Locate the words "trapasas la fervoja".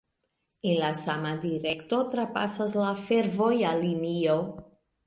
2.15-3.79